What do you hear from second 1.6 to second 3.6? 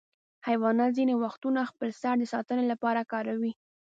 خپل سر د ساتنې لپاره کاروي.